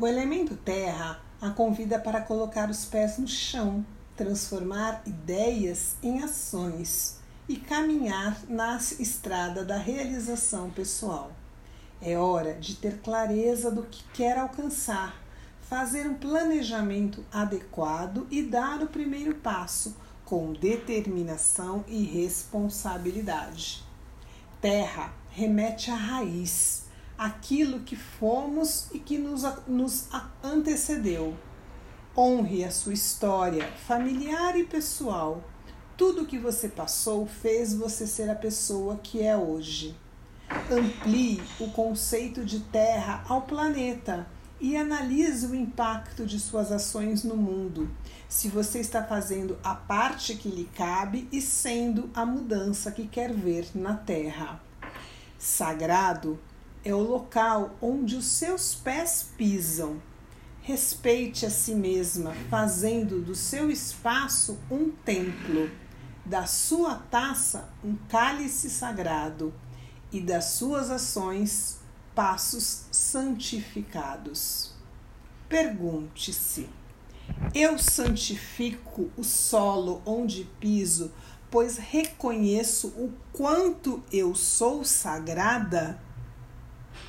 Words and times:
O 0.00 0.06
elemento 0.06 0.54
terra 0.54 1.20
a 1.42 1.50
convida 1.50 1.98
para 1.98 2.20
colocar 2.20 2.70
os 2.70 2.84
pés 2.84 3.18
no 3.18 3.26
chão, 3.26 3.84
transformar 4.16 5.02
ideias 5.04 5.96
em 6.00 6.22
ações 6.22 7.18
e 7.48 7.56
caminhar 7.56 8.38
na 8.48 8.76
estrada 8.76 9.64
da 9.64 9.76
realização 9.76 10.70
pessoal. 10.70 11.32
É 12.00 12.16
hora 12.16 12.54
de 12.54 12.76
ter 12.76 12.98
clareza 12.98 13.72
do 13.72 13.82
que 13.82 14.04
quer 14.14 14.38
alcançar, 14.38 15.20
fazer 15.62 16.06
um 16.06 16.14
planejamento 16.14 17.24
adequado 17.32 18.24
e 18.30 18.40
dar 18.40 18.80
o 18.80 18.86
primeiro 18.86 19.34
passo 19.34 19.96
com 20.24 20.52
determinação 20.52 21.84
e 21.88 22.04
responsabilidade. 22.04 23.82
Terra 24.60 25.12
remete 25.30 25.90
à 25.90 25.96
raiz, 25.96 26.87
aquilo 27.18 27.80
que 27.80 27.96
fomos 27.96 28.86
e 28.92 29.00
que 29.00 29.18
nos, 29.18 29.42
nos 29.66 30.08
antecedeu. 30.42 31.36
Honre 32.16 32.64
a 32.64 32.70
sua 32.70 32.92
história 32.92 33.66
familiar 33.86 34.56
e 34.56 34.64
pessoal. 34.64 35.42
Tudo 35.96 36.26
que 36.26 36.38
você 36.38 36.68
passou 36.68 37.26
fez 37.26 37.74
você 37.74 38.06
ser 38.06 38.30
a 38.30 38.36
pessoa 38.36 39.00
que 39.02 39.20
é 39.20 39.36
hoje. 39.36 39.96
Amplie 40.70 41.42
o 41.58 41.70
conceito 41.72 42.44
de 42.44 42.60
Terra 42.60 43.24
ao 43.28 43.42
planeta 43.42 44.26
e 44.60 44.76
analise 44.76 45.46
o 45.46 45.54
impacto 45.54 46.24
de 46.24 46.38
suas 46.40 46.72
ações 46.72 47.22
no 47.22 47.36
mundo, 47.36 47.88
se 48.28 48.48
você 48.48 48.80
está 48.80 49.04
fazendo 49.04 49.56
a 49.62 49.74
parte 49.74 50.34
que 50.34 50.48
lhe 50.48 50.64
cabe 50.74 51.28
e 51.30 51.40
sendo 51.40 52.10
a 52.12 52.26
mudança 52.26 52.90
que 52.90 53.06
quer 53.06 53.32
ver 53.32 53.68
na 53.74 53.94
Terra. 53.94 54.60
Sagrado 55.38 56.38
é 56.84 56.94
o 56.94 57.02
local 57.02 57.76
onde 57.80 58.16
os 58.16 58.26
seus 58.26 58.74
pés 58.74 59.30
pisam. 59.36 60.00
Respeite 60.60 61.46
a 61.46 61.50
si 61.50 61.74
mesma, 61.74 62.34
fazendo 62.50 63.20
do 63.20 63.34
seu 63.34 63.70
espaço 63.70 64.58
um 64.70 64.90
templo, 64.90 65.70
da 66.24 66.46
sua 66.46 66.96
taça 66.96 67.68
um 67.82 67.96
cálice 68.08 68.68
sagrado 68.68 69.54
e 70.12 70.20
das 70.20 70.44
suas 70.46 70.90
ações 70.90 71.78
passos 72.14 72.84
santificados. 72.90 74.74
Pergunte-se: 75.48 76.68
eu 77.54 77.78
santifico 77.78 79.10
o 79.16 79.24
solo 79.24 80.02
onde 80.04 80.44
piso, 80.60 81.12
pois 81.50 81.76
reconheço 81.76 82.88
o 82.88 83.12
quanto 83.32 84.02
eu 84.12 84.34
sou 84.34 84.84
sagrada? 84.84 86.00